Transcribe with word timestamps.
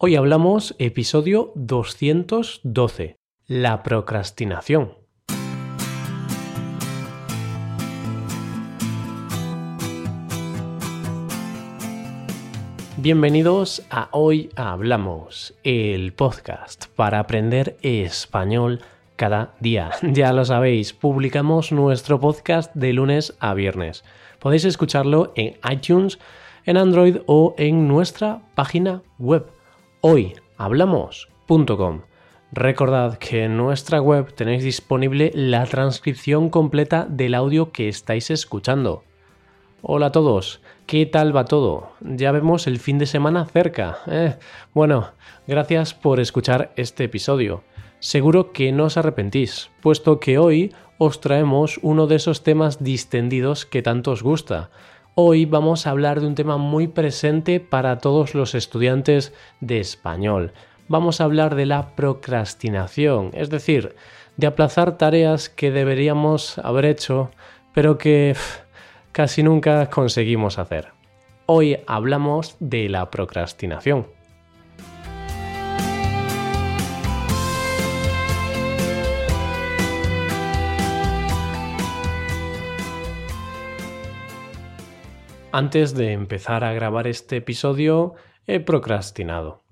Hoy 0.00 0.14
hablamos 0.14 0.76
episodio 0.78 1.50
212, 1.56 3.16
la 3.48 3.82
procrastinación. 3.82 4.92
Bienvenidos 12.96 13.84
a 13.90 14.08
Hoy 14.12 14.50
Hablamos, 14.54 15.56
el 15.64 16.12
podcast 16.12 16.86
para 16.94 17.18
aprender 17.18 17.76
español 17.82 18.82
cada 19.16 19.56
día. 19.58 19.90
Ya 20.02 20.32
lo 20.32 20.44
sabéis, 20.44 20.92
publicamos 20.92 21.72
nuestro 21.72 22.20
podcast 22.20 22.72
de 22.76 22.92
lunes 22.92 23.36
a 23.40 23.52
viernes. 23.54 24.04
Podéis 24.38 24.64
escucharlo 24.64 25.32
en 25.34 25.56
iTunes, 25.68 26.20
en 26.66 26.76
Android 26.76 27.16
o 27.26 27.56
en 27.58 27.88
nuestra 27.88 28.42
página 28.54 29.02
web 29.18 29.57
hoyhablamos.com. 30.00 32.02
Recordad 32.52 33.18
que 33.18 33.44
en 33.44 33.56
nuestra 33.56 34.00
web 34.00 34.32
tenéis 34.32 34.64
disponible 34.64 35.30
la 35.34 35.66
transcripción 35.66 36.50
completa 36.50 37.06
del 37.08 37.34
audio 37.34 37.72
que 37.72 37.88
estáis 37.88 38.30
escuchando. 38.30 39.02
Hola 39.82 40.06
a 40.06 40.12
todos, 40.12 40.60
¿qué 40.86 41.06
tal 41.06 41.36
va 41.36 41.44
todo? 41.44 41.92
Ya 42.00 42.32
vemos 42.32 42.66
el 42.66 42.78
fin 42.78 42.98
de 42.98 43.06
semana 43.06 43.46
cerca. 43.46 43.98
Eh, 44.06 44.36
bueno, 44.74 45.10
gracias 45.46 45.94
por 45.94 46.20
escuchar 46.20 46.72
este 46.76 47.04
episodio. 47.04 47.62
Seguro 48.00 48.52
que 48.52 48.72
no 48.72 48.84
os 48.84 48.96
arrepentís, 48.96 49.70
puesto 49.80 50.20
que 50.20 50.38
hoy 50.38 50.72
os 50.98 51.20
traemos 51.20 51.78
uno 51.82 52.06
de 52.06 52.16
esos 52.16 52.42
temas 52.42 52.82
distendidos 52.82 53.66
que 53.66 53.82
tanto 53.82 54.12
os 54.12 54.22
gusta, 54.22 54.70
Hoy 55.20 55.46
vamos 55.46 55.84
a 55.84 55.90
hablar 55.90 56.20
de 56.20 56.28
un 56.28 56.36
tema 56.36 56.58
muy 56.58 56.86
presente 56.86 57.58
para 57.58 57.98
todos 57.98 58.36
los 58.36 58.54
estudiantes 58.54 59.34
de 59.60 59.80
español. 59.80 60.52
Vamos 60.86 61.20
a 61.20 61.24
hablar 61.24 61.56
de 61.56 61.66
la 61.66 61.96
procrastinación, 61.96 63.32
es 63.32 63.50
decir, 63.50 63.96
de 64.36 64.46
aplazar 64.46 64.96
tareas 64.96 65.48
que 65.48 65.72
deberíamos 65.72 66.58
haber 66.58 66.84
hecho, 66.84 67.32
pero 67.74 67.98
que 67.98 68.36
casi 69.10 69.42
nunca 69.42 69.90
conseguimos 69.90 70.56
hacer. 70.56 70.92
Hoy 71.46 71.80
hablamos 71.88 72.56
de 72.60 72.88
la 72.88 73.10
procrastinación. 73.10 74.17
Antes 85.50 85.94
de 85.94 86.12
empezar 86.12 86.62
a 86.62 86.74
grabar 86.74 87.06
este 87.06 87.38
episodio, 87.38 88.14
he 88.46 88.60
procrastinado. 88.60 89.62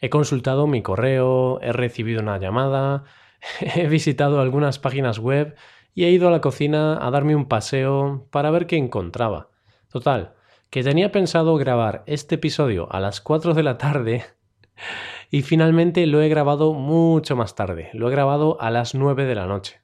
He 0.00 0.10
consultado 0.10 0.66
mi 0.66 0.82
correo, 0.82 1.60
he 1.60 1.72
recibido 1.72 2.20
una 2.20 2.38
llamada, 2.38 3.04
he 3.60 3.86
visitado 3.86 4.40
algunas 4.40 4.80
páginas 4.80 5.20
web 5.20 5.54
y 5.94 6.04
he 6.04 6.10
ido 6.10 6.26
a 6.26 6.32
la 6.32 6.40
cocina 6.40 6.98
a 7.00 7.08
darme 7.12 7.36
un 7.36 7.46
paseo 7.46 8.26
para 8.32 8.50
ver 8.50 8.66
qué 8.66 8.76
encontraba. 8.76 9.50
Total, 9.88 10.34
que 10.70 10.82
tenía 10.82 11.12
pensado 11.12 11.54
grabar 11.56 12.02
este 12.06 12.34
episodio 12.34 12.92
a 12.92 12.98
las 12.98 13.20
4 13.20 13.54
de 13.54 13.62
la 13.62 13.78
tarde 13.78 14.24
y 15.30 15.42
finalmente 15.42 16.04
lo 16.08 16.20
he 16.20 16.28
grabado 16.28 16.72
mucho 16.72 17.36
más 17.36 17.54
tarde, 17.54 17.90
lo 17.92 18.08
he 18.08 18.10
grabado 18.10 18.60
a 18.60 18.72
las 18.72 18.96
9 18.96 19.24
de 19.26 19.34
la 19.36 19.46
noche. 19.46 19.82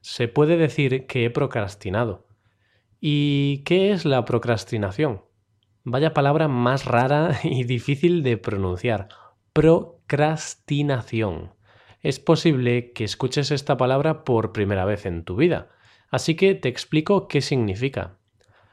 Se 0.00 0.26
puede 0.26 0.56
decir 0.56 1.06
que 1.06 1.24
he 1.24 1.30
procrastinado 1.30 2.26
¿Y 3.06 3.64
qué 3.64 3.92
es 3.92 4.06
la 4.06 4.24
procrastinación? 4.24 5.26
Vaya 5.82 6.14
palabra 6.14 6.48
más 6.48 6.86
rara 6.86 7.38
y 7.44 7.64
difícil 7.64 8.22
de 8.22 8.38
pronunciar. 8.38 9.08
Procrastinación. 9.52 11.52
Es 12.00 12.18
posible 12.18 12.94
que 12.94 13.04
escuches 13.04 13.50
esta 13.50 13.76
palabra 13.76 14.24
por 14.24 14.54
primera 14.54 14.86
vez 14.86 15.04
en 15.04 15.22
tu 15.22 15.36
vida, 15.36 15.68
así 16.10 16.34
que 16.34 16.54
te 16.54 16.70
explico 16.70 17.28
qué 17.28 17.42
significa. 17.42 18.16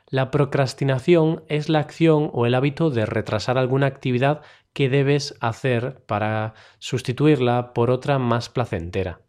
La 0.08 0.32
procrastinación 0.32 1.44
es 1.50 1.68
la 1.68 1.80
acción 1.80 2.30
o 2.32 2.46
el 2.46 2.56
hábito 2.56 2.90
de 2.90 3.06
retrasar 3.06 3.58
alguna 3.58 3.88
actividad 3.88 4.44
que 4.72 4.88
debes 4.88 5.36
hacer 5.42 6.06
para 6.06 6.54
sustituirla 6.80 7.74
por 7.74 7.92
otra 7.92 8.18
más 8.18 8.48
placentera. 8.48 9.20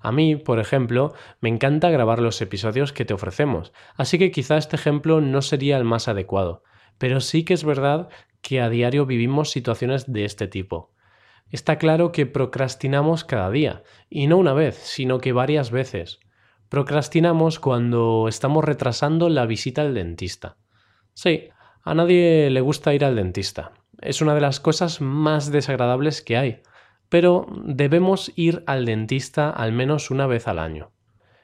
A 0.00 0.12
mí, 0.12 0.34
por 0.36 0.58
ejemplo, 0.58 1.12
me 1.40 1.50
encanta 1.50 1.90
grabar 1.90 2.20
los 2.20 2.40
episodios 2.40 2.92
que 2.92 3.04
te 3.04 3.12
ofrecemos, 3.12 3.72
así 3.96 4.18
que 4.18 4.30
quizá 4.30 4.56
este 4.56 4.76
ejemplo 4.76 5.20
no 5.20 5.42
sería 5.42 5.76
el 5.76 5.84
más 5.84 6.08
adecuado, 6.08 6.62
pero 6.96 7.20
sí 7.20 7.44
que 7.44 7.52
es 7.52 7.64
verdad 7.64 8.08
que 8.40 8.62
a 8.62 8.70
diario 8.70 9.04
vivimos 9.04 9.50
situaciones 9.50 10.10
de 10.10 10.24
este 10.24 10.48
tipo. 10.48 10.94
Está 11.50 11.76
claro 11.76 12.12
que 12.12 12.24
procrastinamos 12.24 13.24
cada 13.24 13.50
día, 13.50 13.82
y 14.08 14.26
no 14.26 14.38
una 14.38 14.54
vez, 14.54 14.76
sino 14.76 15.18
que 15.18 15.32
varias 15.32 15.70
veces. 15.70 16.20
Procrastinamos 16.70 17.58
cuando 17.58 18.26
estamos 18.28 18.64
retrasando 18.64 19.28
la 19.28 19.44
visita 19.44 19.82
al 19.82 19.92
dentista. 19.92 20.56
Sí, 21.12 21.48
a 21.82 21.94
nadie 21.94 22.48
le 22.48 22.60
gusta 22.62 22.94
ir 22.94 23.04
al 23.04 23.16
dentista. 23.16 23.72
Es 24.00 24.22
una 24.22 24.34
de 24.34 24.40
las 24.40 24.60
cosas 24.60 25.02
más 25.02 25.50
desagradables 25.50 26.22
que 26.22 26.38
hay 26.38 26.62
pero 27.10 27.46
debemos 27.64 28.32
ir 28.36 28.62
al 28.66 28.86
dentista 28.86 29.50
al 29.50 29.72
menos 29.72 30.10
una 30.10 30.26
vez 30.26 30.48
al 30.48 30.58
año. 30.58 30.92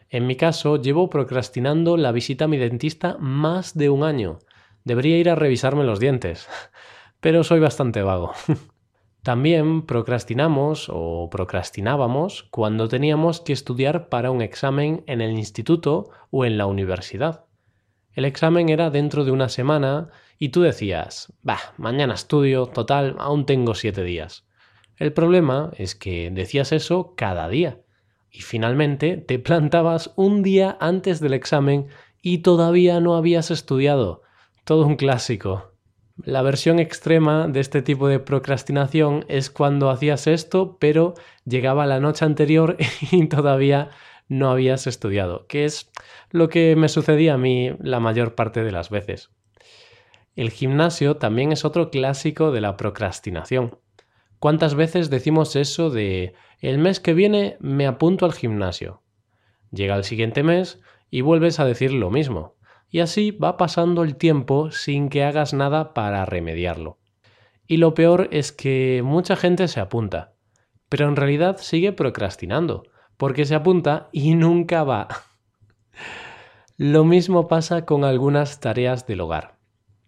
En 0.08 0.26
mi 0.26 0.36
caso, 0.36 0.80
llevo 0.80 1.10
procrastinando 1.10 1.96
la 1.96 2.12
visita 2.12 2.46
a 2.46 2.48
mi 2.48 2.56
dentista 2.56 3.16
más 3.18 3.76
de 3.76 3.90
un 3.90 4.04
año. 4.04 4.38
Debería 4.84 5.18
ir 5.18 5.28
a 5.28 5.34
revisarme 5.34 5.84
los 5.84 5.98
dientes, 5.98 6.48
pero 7.20 7.44
soy 7.44 7.60
bastante 7.60 8.02
vago. 8.02 8.32
También 9.22 9.82
procrastinamos 9.82 10.86
o 10.88 11.28
procrastinábamos 11.30 12.44
cuando 12.44 12.86
teníamos 12.86 13.40
que 13.40 13.52
estudiar 13.52 14.08
para 14.08 14.30
un 14.30 14.42
examen 14.42 15.02
en 15.08 15.20
el 15.20 15.32
instituto 15.32 16.10
o 16.30 16.44
en 16.44 16.56
la 16.56 16.66
universidad. 16.66 17.44
El 18.12 18.24
examen 18.24 18.68
era 18.68 18.90
dentro 18.90 19.24
de 19.24 19.32
una 19.32 19.48
semana 19.48 20.10
y 20.38 20.50
tú 20.50 20.62
decías, 20.62 21.32
bah, 21.42 21.58
mañana 21.76 22.14
estudio, 22.14 22.66
total, 22.66 23.16
aún 23.18 23.46
tengo 23.46 23.74
siete 23.74 24.04
días. 24.04 24.45
El 24.98 25.12
problema 25.12 25.70
es 25.76 25.94
que 25.94 26.30
decías 26.30 26.72
eso 26.72 27.14
cada 27.16 27.48
día 27.48 27.80
y 28.30 28.40
finalmente 28.40 29.16
te 29.16 29.38
plantabas 29.38 30.12
un 30.16 30.42
día 30.42 30.76
antes 30.80 31.20
del 31.20 31.34
examen 31.34 31.88
y 32.22 32.38
todavía 32.38 33.00
no 33.00 33.16
habías 33.16 33.50
estudiado. 33.50 34.22
Todo 34.64 34.86
un 34.86 34.96
clásico. 34.96 35.72
La 36.24 36.42
versión 36.42 36.78
extrema 36.78 37.46
de 37.46 37.60
este 37.60 37.82
tipo 37.82 38.08
de 38.08 38.18
procrastinación 38.18 39.26
es 39.28 39.50
cuando 39.50 39.90
hacías 39.90 40.26
esto, 40.26 40.78
pero 40.80 41.14
llegaba 41.44 41.86
la 41.86 42.00
noche 42.00 42.24
anterior 42.24 42.76
y 43.12 43.26
todavía 43.26 43.90
no 44.28 44.50
habías 44.50 44.86
estudiado, 44.86 45.46
que 45.46 45.66
es 45.66 45.90
lo 46.30 46.48
que 46.48 46.74
me 46.74 46.88
sucedía 46.88 47.34
a 47.34 47.38
mí 47.38 47.70
la 47.80 48.00
mayor 48.00 48.34
parte 48.34 48.64
de 48.64 48.72
las 48.72 48.90
veces. 48.90 49.30
El 50.34 50.50
gimnasio 50.50 51.16
también 51.16 51.52
es 51.52 51.64
otro 51.64 51.90
clásico 51.90 52.50
de 52.50 52.60
la 52.60 52.76
procrastinación. 52.76 53.78
¿Cuántas 54.38 54.74
veces 54.74 55.08
decimos 55.08 55.56
eso 55.56 55.90
de 55.90 56.34
el 56.60 56.78
mes 56.78 57.00
que 57.00 57.14
viene 57.14 57.56
me 57.60 57.86
apunto 57.86 58.26
al 58.26 58.34
gimnasio? 58.34 59.02
Llega 59.70 59.96
el 59.96 60.04
siguiente 60.04 60.42
mes 60.42 60.80
y 61.10 61.22
vuelves 61.22 61.58
a 61.58 61.64
decir 61.64 61.92
lo 61.92 62.10
mismo. 62.10 62.56
Y 62.90 63.00
así 63.00 63.30
va 63.30 63.56
pasando 63.56 64.02
el 64.02 64.16
tiempo 64.16 64.70
sin 64.70 65.08
que 65.08 65.24
hagas 65.24 65.54
nada 65.54 65.94
para 65.94 66.24
remediarlo. 66.24 66.98
Y 67.66 67.78
lo 67.78 67.94
peor 67.94 68.28
es 68.30 68.52
que 68.52 69.02
mucha 69.04 69.36
gente 69.36 69.68
se 69.68 69.80
apunta, 69.80 70.34
pero 70.88 71.08
en 71.08 71.16
realidad 71.16 71.56
sigue 71.58 71.92
procrastinando, 71.92 72.84
porque 73.16 73.44
se 73.44 73.54
apunta 73.54 74.08
y 74.12 74.34
nunca 74.36 74.84
va. 74.84 75.08
Lo 76.76 77.04
mismo 77.04 77.48
pasa 77.48 77.86
con 77.86 78.04
algunas 78.04 78.60
tareas 78.60 79.06
del 79.06 79.22
hogar. 79.22 79.56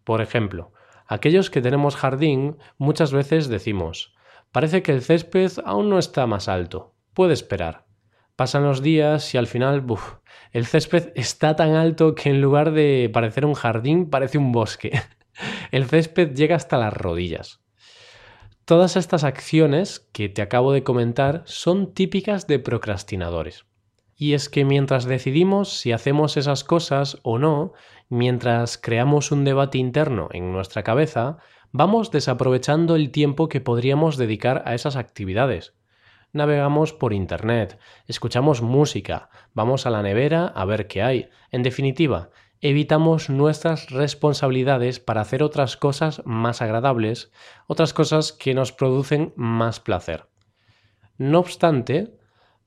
Por 0.04 0.20
ejemplo, 0.20 0.72
aquellos 1.06 1.50
que 1.50 1.62
tenemos 1.62 1.96
jardín 1.96 2.58
muchas 2.76 3.12
veces 3.12 3.48
decimos 3.48 4.14
Parece 4.53 4.82
que 4.82 4.93
el 4.93 5.02
césped 5.02 5.52
aún 5.64 5.88
no 5.90 5.99
está 5.99 6.26
más 6.26 6.49
alto. 6.49 6.94
Puede 7.14 7.34
esperar. 7.34 7.87
Pasan 8.37 8.62
los 8.62 8.82
días 8.82 9.34
y 9.34 9.38
al 9.38 9.46
final, 9.46 9.84
el 10.52 10.67
césped 10.67 11.12
está 11.17 11.56
tan 11.56 11.75
alto 11.75 12.14
que 12.14 12.31
en 12.31 12.40
lugar 12.40 12.70
de 12.70 13.11
parecer 13.12 13.44
un 13.44 13.55
jardín 13.55 14.11
parece 14.11 14.38
un 14.38 14.52
bosque. 14.52 14.93
El 15.70 15.87
césped 15.87 16.34
llega 16.34 16.56
hasta 16.56 16.78
las 16.78 16.93
rodillas. 16.93 17.61
Todas 18.64 18.96
estas 18.96 19.25
acciones 19.25 20.08
que 20.12 20.28
te 20.28 20.43
acabo 20.43 20.72
de 20.72 20.82
comentar 20.82 21.43
son 21.46 21.94
típicas 21.94 22.46
de 22.46 22.58
procrastinadores. 22.58 23.67
Y 24.14 24.34
es 24.34 24.49
que 24.49 24.64
mientras 24.64 25.05
decidimos 25.05 25.78
si 25.78 25.93
hacemos 25.93 26.37
esas 26.37 26.64
cosas 26.64 27.19
o 27.22 27.38
no, 27.38 27.72
mientras 28.08 28.76
creamos 28.76 29.31
un 29.32 29.44
debate 29.44 29.78
interno 29.78 30.28
en 30.32 30.52
nuestra 30.52 30.82
cabeza, 30.82 31.38
vamos 31.73 32.11
desaprovechando 32.11 32.97
el 32.97 33.11
tiempo 33.11 33.49
que 33.49 33.61
podríamos 33.61 34.17
dedicar 34.17 34.62
a 34.67 34.75
esas 34.75 34.97
actividades. 34.97 35.75
Navegamos 36.32 36.93
por 36.93 37.12
Internet, 37.12 37.79
escuchamos 38.06 38.61
música, 38.61 39.31
vamos 39.55 39.87
a 39.87 39.91
la 39.91 40.03
nevera 40.03 40.47
a 40.47 40.65
ver 40.65 40.87
qué 40.87 41.03
hay. 41.03 41.29
En 41.50 41.62
definitiva, 41.62 42.31
evitamos 42.61 43.31
nuestras 43.31 43.91
responsabilidades 43.91 45.00
para 45.00 45.23
hacer 45.23 45.43
otras 45.43 45.76
cosas 45.76 46.23
más 46.25 46.61
agradables, 46.61 47.31
otras 47.67 47.94
cosas 47.94 48.32
que 48.32 48.55
nos 48.55 48.73
producen 48.73 49.32
más 49.37 49.81
placer. 49.81 50.29
No 51.17 51.38
obstante, 51.38 52.19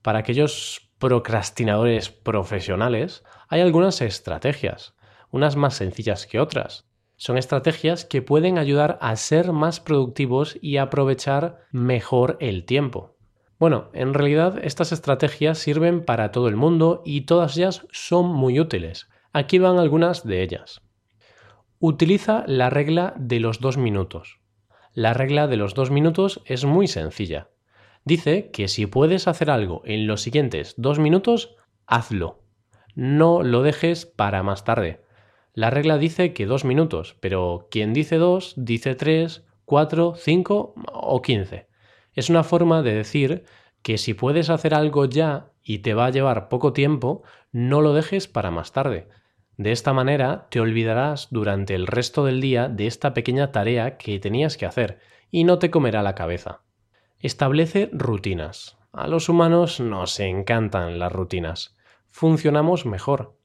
para 0.01 0.19
aquellos 0.19 0.91
procrastinadores 0.97 2.09
profesionales 2.09 3.23
hay 3.47 3.61
algunas 3.61 4.01
estrategias, 4.01 4.95
unas 5.29 5.55
más 5.55 5.75
sencillas 5.75 6.25
que 6.25 6.39
otras. 6.39 6.90
Son 7.21 7.37
estrategias 7.37 8.03
que 8.03 8.23
pueden 8.23 8.57
ayudar 8.57 8.97
a 8.99 9.15
ser 9.15 9.51
más 9.51 9.79
productivos 9.79 10.57
y 10.59 10.77
aprovechar 10.77 11.59
mejor 11.71 12.35
el 12.39 12.65
tiempo. 12.65 13.15
Bueno, 13.59 13.91
en 13.93 14.15
realidad 14.15 14.57
estas 14.63 14.91
estrategias 14.91 15.59
sirven 15.59 16.03
para 16.03 16.31
todo 16.31 16.47
el 16.47 16.55
mundo 16.55 17.03
y 17.05 17.27
todas 17.27 17.55
ellas 17.55 17.85
son 17.91 18.25
muy 18.25 18.59
útiles. 18.59 19.07
Aquí 19.33 19.59
van 19.59 19.77
algunas 19.77 20.25
de 20.25 20.41
ellas. 20.41 20.81
Utiliza 21.77 22.43
la 22.47 22.71
regla 22.71 23.13
de 23.15 23.39
los 23.39 23.59
dos 23.59 23.77
minutos. 23.77 24.39
La 24.95 25.13
regla 25.13 25.45
de 25.45 25.57
los 25.57 25.75
dos 25.75 25.91
minutos 25.91 26.41
es 26.45 26.65
muy 26.65 26.87
sencilla. 26.87 27.49
Dice 28.03 28.49
que 28.49 28.67
si 28.67 28.87
puedes 28.87 29.27
hacer 29.27 29.51
algo 29.51 29.83
en 29.85 30.07
los 30.07 30.23
siguientes 30.23 30.73
dos 30.75 30.97
minutos, 30.97 31.53
hazlo. 31.85 32.39
No 32.95 33.43
lo 33.43 33.61
dejes 33.61 34.07
para 34.07 34.41
más 34.41 34.63
tarde. 34.63 35.01
La 35.53 35.69
regla 35.69 35.97
dice 35.97 36.33
que 36.33 36.45
dos 36.45 36.63
minutos, 36.63 37.17
pero 37.19 37.67
quien 37.69 37.93
dice 37.93 38.17
dos 38.17 38.53
dice 38.55 38.95
tres, 38.95 39.43
cuatro, 39.65 40.13
cinco 40.15 40.73
o 40.93 41.21
quince. 41.21 41.67
Es 42.13 42.29
una 42.29 42.43
forma 42.43 42.81
de 42.81 42.93
decir 42.93 43.43
que 43.81 43.97
si 43.97 44.13
puedes 44.13 44.49
hacer 44.49 44.73
algo 44.73 45.05
ya 45.05 45.51
y 45.63 45.79
te 45.79 45.93
va 45.93 46.05
a 46.05 46.09
llevar 46.09 46.49
poco 46.49 46.73
tiempo, 46.73 47.23
no 47.51 47.81
lo 47.81 47.93
dejes 47.93 48.27
para 48.27 48.51
más 48.51 48.71
tarde. 48.71 49.09
De 49.57 49.71
esta 49.71 49.93
manera 49.93 50.47
te 50.49 50.59
olvidarás 50.59 51.27
durante 51.31 51.75
el 51.75 51.87
resto 51.87 52.25
del 52.25 52.41
día 52.41 52.67
de 52.67 52.87
esta 52.87 53.13
pequeña 53.13 53.51
tarea 53.51 53.97
que 53.97 54.19
tenías 54.19 54.57
que 54.57 54.65
hacer 54.65 54.99
y 55.29 55.43
no 55.43 55.59
te 55.59 55.69
comerá 55.69 56.01
la 56.01 56.15
cabeza. 56.15 56.61
Establece 57.19 57.89
rutinas. 57.93 58.77
A 58.93 59.07
los 59.07 59.29
humanos 59.29 59.79
nos 59.79 60.19
encantan 60.19 60.97
las 60.97 61.11
rutinas. 61.11 61.77
Funcionamos 62.09 62.85
mejor. 62.85 63.37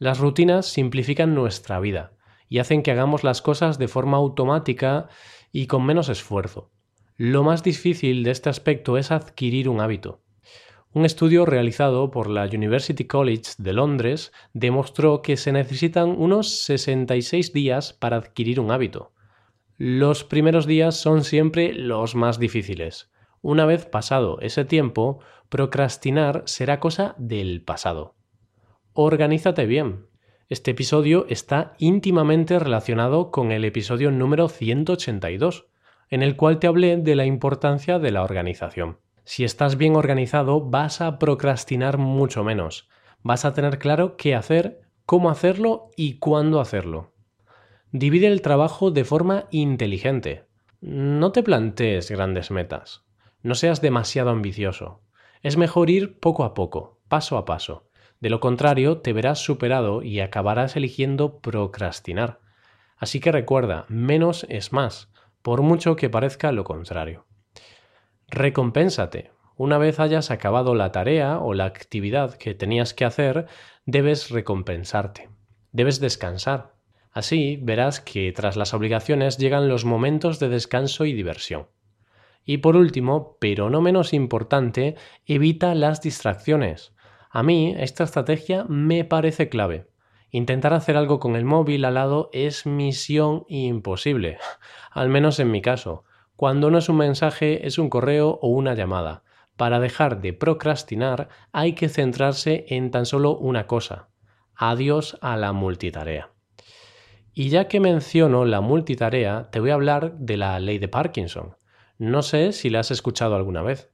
Las 0.00 0.18
rutinas 0.18 0.64
simplifican 0.64 1.34
nuestra 1.34 1.78
vida 1.78 2.14
y 2.48 2.58
hacen 2.58 2.82
que 2.82 2.90
hagamos 2.90 3.22
las 3.22 3.42
cosas 3.42 3.78
de 3.78 3.86
forma 3.86 4.16
automática 4.16 5.08
y 5.52 5.66
con 5.66 5.84
menos 5.84 6.08
esfuerzo. 6.08 6.70
Lo 7.18 7.42
más 7.44 7.62
difícil 7.62 8.24
de 8.24 8.30
este 8.30 8.48
aspecto 8.48 8.96
es 8.96 9.10
adquirir 9.10 9.68
un 9.68 9.82
hábito. 9.82 10.22
Un 10.94 11.04
estudio 11.04 11.44
realizado 11.44 12.10
por 12.10 12.30
la 12.30 12.46
University 12.46 13.04
College 13.04 13.52
de 13.58 13.74
Londres 13.74 14.32
demostró 14.54 15.20
que 15.20 15.36
se 15.36 15.52
necesitan 15.52 16.08
unos 16.08 16.62
66 16.62 17.52
días 17.52 17.92
para 17.92 18.16
adquirir 18.16 18.58
un 18.58 18.70
hábito. 18.70 19.12
Los 19.76 20.24
primeros 20.24 20.64
días 20.64 20.96
son 20.96 21.24
siempre 21.24 21.74
los 21.74 22.14
más 22.14 22.38
difíciles. 22.38 23.12
Una 23.42 23.66
vez 23.66 23.84
pasado 23.84 24.38
ese 24.40 24.64
tiempo, 24.64 25.20
procrastinar 25.50 26.42
será 26.46 26.80
cosa 26.80 27.14
del 27.18 27.60
pasado. 27.60 28.14
Organízate 29.02 29.64
bien. 29.64 30.08
Este 30.50 30.72
episodio 30.72 31.24
está 31.30 31.72
íntimamente 31.78 32.58
relacionado 32.58 33.30
con 33.30 33.50
el 33.50 33.64
episodio 33.64 34.10
número 34.10 34.50
182, 34.50 35.68
en 36.10 36.22
el 36.22 36.36
cual 36.36 36.58
te 36.58 36.66
hablé 36.66 36.98
de 36.98 37.16
la 37.16 37.24
importancia 37.24 37.98
de 37.98 38.10
la 38.10 38.22
organización. 38.22 38.98
Si 39.24 39.42
estás 39.42 39.78
bien 39.78 39.96
organizado, 39.96 40.60
vas 40.60 41.00
a 41.00 41.18
procrastinar 41.18 41.96
mucho 41.96 42.44
menos. 42.44 42.90
Vas 43.22 43.46
a 43.46 43.54
tener 43.54 43.78
claro 43.78 44.18
qué 44.18 44.34
hacer, 44.34 44.82
cómo 45.06 45.30
hacerlo 45.30 45.88
y 45.96 46.18
cuándo 46.18 46.60
hacerlo. 46.60 47.14
Divide 47.92 48.26
el 48.26 48.42
trabajo 48.42 48.90
de 48.90 49.04
forma 49.04 49.46
inteligente. 49.50 50.44
No 50.82 51.32
te 51.32 51.42
plantees 51.42 52.10
grandes 52.10 52.50
metas. 52.50 53.06
No 53.42 53.54
seas 53.54 53.80
demasiado 53.80 54.28
ambicioso. 54.28 55.00
Es 55.40 55.56
mejor 55.56 55.88
ir 55.88 56.20
poco 56.20 56.44
a 56.44 56.52
poco, 56.52 57.00
paso 57.08 57.38
a 57.38 57.46
paso. 57.46 57.86
De 58.20 58.30
lo 58.30 58.38
contrario, 58.40 58.98
te 58.98 59.12
verás 59.12 59.38
superado 59.38 60.02
y 60.02 60.20
acabarás 60.20 60.76
eligiendo 60.76 61.40
procrastinar. 61.40 62.40
Así 62.96 63.18
que 63.18 63.32
recuerda, 63.32 63.86
menos 63.88 64.46
es 64.50 64.72
más, 64.72 65.10
por 65.42 65.62
mucho 65.62 65.96
que 65.96 66.10
parezca 66.10 66.52
lo 66.52 66.64
contrario. 66.64 67.26
Recompénsate. 68.28 69.30
Una 69.56 69.78
vez 69.78 70.00
hayas 70.00 70.30
acabado 70.30 70.74
la 70.74 70.92
tarea 70.92 71.38
o 71.38 71.54
la 71.54 71.64
actividad 71.64 72.34
que 72.34 72.54
tenías 72.54 72.94
que 72.94 73.04
hacer, 73.04 73.46
debes 73.86 74.30
recompensarte. 74.30 75.30
Debes 75.72 76.00
descansar. 76.00 76.74
Así 77.12 77.58
verás 77.60 78.00
que 78.00 78.32
tras 78.32 78.56
las 78.56 78.72
obligaciones 78.72 79.38
llegan 79.38 79.68
los 79.68 79.84
momentos 79.84 80.38
de 80.38 80.48
descanso 80.48 81.04
y 81.04 81.12
diversión. 81.12 81.68
Y 82.44 82.58
por 82.58 82.76
último, 82.76 83.36
pero 83.40 83.68
no 83.68 83.80
menos 83.80 84.12
importante, 84.12 84.96
evita 85.26 85.74
las 85.74 86.00
distracciones. 86.00 86.94
A 87.32 87.44
mí 87.44 87.76
esta 87.78 88.02
estrategia 88.02 88.64
me 88.68 89.04
parece 89.04 89.48
clave. 89.48 89.86
Intentar 90.32 90.74
hacer 90.74 90.96
algo 90.96 91.20
con 91.20 91.36
el 91.36 91.44
móvil 91.44 91.84
al 91.84 91.94
lado 91.94 92.28
es 92.32 92.66
misión 92.66 93.44
imposible, 93.48 94.38
al 94.90 95.08
menos 95.08 95.38
en 95.38 95.52
mi 95.52 95.62
caso. 95.62 96.02
Cuando 96.34 96.72
no 96.72 96.78
es 96.78 96.88
un 96.88 96.96
mensaje, 96.96 97.68
es 97.68 97.78
un 97.78 97.88
correo 97.88 98.40
o 98.42 98.48
una 98.48 98.74
llamada. 98.74 99.22
Para 99.56 99.78
dejar 99.78 100.20
de 100.20 100.32
procrastinar 100.32 101.28
hay 101.52 101.74
que 101.74 101.88
centrarse 101.88 102.64
en 102.68 102.90
tan 102.90 103.06
solo 103.06 103.36
una 103.36 103.68
cosa. 103.68 104.08
Adiós 104.56 105.16
a 105.20 105.36
la 105.36 105.52
multitarea. 105.52 106.30
Y 107.32 107.50
ya 107.50 107.68
que 107.68 107.78
menciono 107.78 108.44
la 108.44 108.60
multitarea, 108.60 109.50
te 109.52 109.60
voy 109.60 109.70
a 109.70 109.74
hablar 109.74 110.18
de 110.18 110.36
la 110.36 110.58
ley 110.58 110.78
de 110.78 110.88
Parkinson. 110.88 111.56
No 111.96 112.22
sé 112.22 112.52
si 112.52 112.70
la 112.70 112.80
has 112.80 112.90
escuchado 112.90 113.36
alguna 113.36 113.62
vez. 113.62 113.89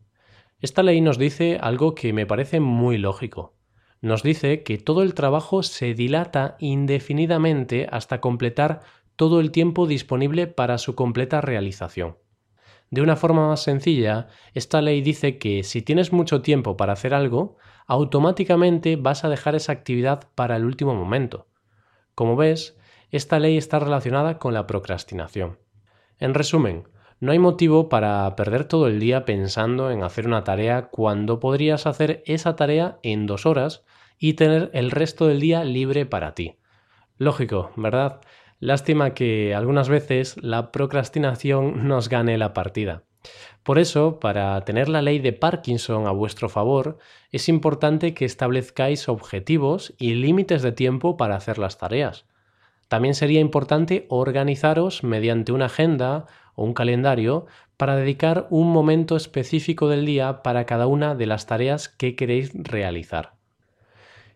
Esta 0.60 0.82
ley 0.82 1.02
nos 1.02 1.18
dice 1.18 1.58
algo 1.60 1.94
que 1.94 2.14
me 2.14 2.24
parece 2.24 2.60
muy 2.60 2.96
lógico. 2.96 3.54
Nos 4.00 4.22
dice 4.22 4.62
que 4.62 4.78
todo 4.78 5.02
el 5.02 5.12
trabajo 5.12 5.62
se 5.62 5.92
dilata 5.92 6.56
indefinidamente 6.60 7.86
hasta 7.90 8.20
completar 8.20 8.80
todo 9.16 9.40
el 9.40 9.50
tiempo 9.50 9.86
disponible 9.86 10.46
para 10.46 10.78
su 10.78 10.94
completa 10.94 11.42
realización. 11.42 12.16
De 12.90 13.02
una 13.02 13.16
forma 13.16 13.48
más 13.48 13.62
sencilla, 13.62 14.28
esta 14.54 14.80
ley 14.80 15.02
dice 15.02 15.38
que 15.38 15.62
si 15.62 15.82
tienes 15.82 16.12
mucho 16.12 16.40
tiempo 16.40 16.76
para 16.76 16.92
hacer 16.94 17.12
algo, 17.12 17.56
automáticamente 17.86 18.96
vas 18.96 19.24
a 19.24 19.28
dejar 19.28 19.56
esa 19.56 19.72
actividad 19.72 20.28
para 20.34 20.56
el 20.56 20.64
último 20.64 20.94
momento. 20.94 21.48
Como 22.14 22.36
ves, 22.36 22.78
esta 23.10 23.38
ley 23.38 23.56
está 23.56 23.78
relacionada 23.78 24.38
con 24.38 24.54
la 24.54 24.66
procrastinación. 24.66 25.58
En 26.18 26.32
resumen, 26.32 26.88
no 27.18 27.32
hay 27.32 27.38
motivo 27.38 27.88
para 27.88 28.34
perder 28.36 28.64
todo 28.64 28.88
el 28.88 29.00
día 29.00 29.24
pensando 29.24 29.90
en 29.90 30.02
hacer 30.02 30.26
una 30.26 30.44
tarea 30.44 30.88
cuando 30.88 31.40
podrías 31.40 31.86
hacer 31.86 32.22
esa 32.26 32.56
tarea 32.56 32.98
en 33.02 33.26
dos 33.26 33.46
horas 33.46 33.84
y 34.18 34.34
tener 34.34 34.70
el 34.74 34.90
resto 34.90 35.26
del 35.26 35.40
día 35.40 35.64
libre 35.64 36.04
para 36.06 36.34
ti. 36.34 36.56
Lógico, 37.16 37.70
¿verdad? 37.76 38.20
Lástima 38.60 39.14
que 39.14 39.54
algunas 39.54 39.88
veces 39.88 40.36
la 40.42 40.72
procrastinación 40.72 41.88
nos 41.88 42.08
gane 42.08 42.36
la 42.38 42.52
partida. 42.52 43.04
Por 43.62 43.78
eso, 43.78 44.20
para 44.20 44.60
tener 44.64 44.88
la 44.88 45.02
ley 45.02 45.18
de 45.18 45.32
Parkinson 45.32 46.06
a 46.06 46.12
vuestro 46.12 46.48
favor, 46.48 46.98
es 47.32 47.48
importante 47.48 48.14
que 48.14 48.24
establezcáis 48.24 49.08
objetivos 49.08 49.94
y 49.98 50.14
límites 50.14 50.62
de 50.62 50.70
tiempo 50.70 51.16
para 51.16 51.34
hacer 51.34 51.58
las 51.58 51.76
tareas. 51.76 52.26
También 52.88 53.14
sería 53.14 53.40
importante 53.40 54.06
organizaros 54.08 55.02
mediante 55.02 55.50
una 55.50 55.64
agenda 55.64 56.26
o 56.56 56.64
un 56.64 56.74
calendario 56.74 57.46
para 57.76 57.94
dedicar 57.94 58.48
un 58.50 58.72
momento 58.72 59.14
específico 59.14 59.88
del 59.88 60.04
día 60.04 60.42
para 60.42 60.66
cada 60.66 60.88
una 60.88 61.14
de 61.14 61.26
las 61.26 61.46
tareas 61.46 61.88
que 61.88 62.16
queréis 62.16 62.52
realizar. 62.54 63.36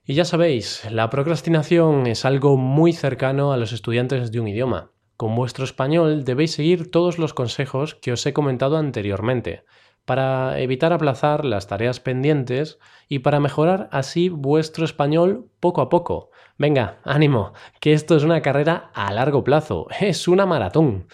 Y 0.04 0.14
ya 0.14 0.24
sabéis, 0.24 0.88
la 0.90 1.10
procrastinación 1.10 2.06
es 2.06 2.24
algo 2.24 2.56
muy 2.56 2.92
cercano 2.92 3.52
a 3.52 3.56
los 3.56 3.72
estudiantes 3.72 4.30
de 4.30 4.40
un 4.40 4.48
idioma. 4.48 4.92
Con 5.16 5.34
vuestro 5.34 5.64
español 5.64 6.24
debéis 6.24 6.52
seguir 6.52 6.90
todos 6.90 7.18
los 7.18 7.34
consejos 7.34 7.94
que 7.94 8.12
os 8.12 8.24
he 8.24 8.32
comentado 8.32 8.76
anteriormente, 8.76 9.64
para 10.04 10.58
evitar 10.58 10.92
aplazar 10.92 11.44
las 11.44 11.68
tareas 11.68 12.00
pendientes 12.00 12.78
y 13.08 13.20
para 13.20 13.38
mejorar 13.38 13.88
así 13.92 14.28
vuestro 14.28 14.84
español 14.84 15.50
poco 15.60 15.82
a 15.82 15.88
poco. 15.88 16.30
Venga, 16.58 16.98
ánimo, 17.04 17.52
que 17.80 17.92
esto 17.92 18.16
es 18.16 18.24
una 18.24 18.42
carrera 18.42 18.90
a 18.94 19.12
largo 19.12 19.44
plazo, 19.44 19.86
es 20.00 20.26
una 20.26 20.46
maratón. 20.46 21.06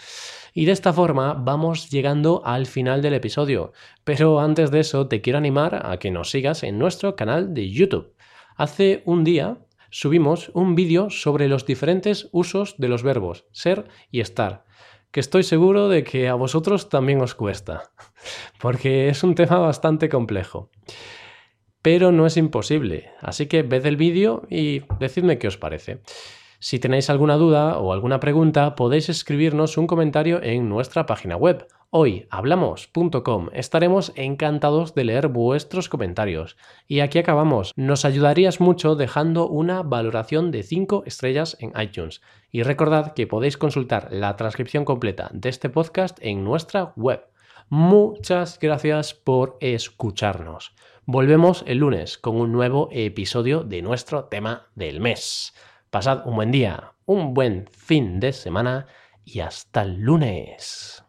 Y 0.57 0.65
de 0.65 0.71
esta 0.71 0.91
forma 0.91 1.35
vamos 1.35 1.91
llegando 1.91 2.41
al 2.43 2.65
final 2.65 3.03
del 3.03 3.13
episodio. 3.13 3.73
Pero 4.03 4.39
antes 4.39 4.71
de 4.71 4.79
eso 4.79 5.07
te 5.07 5.21
quiero 5.21 5.37
animar 5.37 5.85
a 5.85 5.97
que 5.97 6.09
nos 6.09 6.31
sigas 6.31 6.63
en 6.63 6.79
nuestro 6.79 7.15
canal 7.15 7.53
de 7.53 7.69
YouTube. 7.69 8.15
Hace 8.55 9.03
un 9.05 9.23
día 9.23 9.59
subimos 9.91 10.49
un 10.55 10.73
vídeo 10.73 11.11
sobre 11.11 11.47
los 11.47 11.67
diferentes 11.67 12.27
usos 12.31 12.73
de 12.79 12.87
los 12.87 13.03
verbos 13.03 13.45
ser 13.51 13.87
y 14.09 14.19
estar, 14.19 14.65
que 15.11 15.19
estoy 15.19 15.43
seguro 15.43 15.89
de 15.89 16.03
que 16.03 16.27
a 16.27 16.33
vosotros 16.33 16.89
también 16.89 17.21
os 17.21 17.35
cuesta, 17.35 17.91
porque 18.59 19.09
es 19.09 19.23
un 19.23 19.35
tema 19.35 19.59
bastante 19.59 20.09
complejo. 20.09 20.71
pero 21.83 22.11
no 22.11 22.25
es 22.25 22.35
imposible. 22.35 23.11
Así 23.21 23.45
que 23.45 23.61
ved 23.61 23.85
el 23.85 23.95
vídeo 23.95 24.47
y 24.49 24.81
decidme 24.99 25.37
qué 25.37 25.49
os 25.49 25.57
parece. 25.57 26.01
Si 26.59 26.79
tenéis 26.79 27.09
alguna 27.09 27.35
duda 27.35 27.77
o 27.77 27.93
alguna 27.93 28.19
pregunta, 28.19 28.75
podéis 28.75 29.09
escribirnos 29.09 29.77
un 29.77 29.85
comentario 29.85 30.41
en 30.41 30.67
nuestra 30.69 31.05
página 31.05 31.35
web 31.35 31.67
hoyhablamos.com. 31.89 33.49
Estaremos 33.53 34.11
encantados 34.15 34.93
de 34.93 35.03
leer 35.05 35.27
vuestros 35.27 35.87
comentarios. 35.87 36.57
Y 36.87 36.99
aquí 36.99 37.19
acabamos. 37.19 37.73
Nos 37.75 38.05
ayudarías 38.05 38.59
mucho 38.59 38.95
dejando 38.95 39.47
una 39.47 39.83
valoración 39.83 40.51
de 40.51 40.63
5 40.63 41.03
estrellas 41.05 41.57
en 41.59 41.73
iTunes. 41.79 42.21
Y 42.51 42.63
recordad 42.63 43.13
que 43.13 43.27
podéis 43.27 43.57
consultar 43.57 44.09
la 44.11 44.35
transcripción 44.35 44.83
completa 44.83 45.29
de 45.33 45.49
este 45.49 45.69
podcast 45.69 46.17
en 46.21 46.43
nuestra 46.43 46.93
web. 46.95 47.23
Muchas 47.69 48.59
gracias 48.59 49.13
por 49.13 49.57
escucharnos. 49.59 50.73
Volvemos 51.05 51.63
el 51.67 51.79
lunes 51.79 52.17
con 52.17 52.35
un 52.35 52.51
nuevo 52.51 52.89
episodio 52.91 53.63
de 53.63 53.81
nuestro 53.81 54.25
tema 54.25 54.67
del 54.75 54.99
mes. 54.99 55.53
Pasad 55.97 56.27
un 56.27 56.35
buen 56.35 56.51
día, 56.51 56.93
un 57.07 57.33
buen 57.33 57.65
fin 57.71 58.19
de 58.19 58.31
semana 58.31 58.85
y 59.25 59.39
hasta 59.39 59.81
el 59.81 59.95
lunes. 59.95 61.03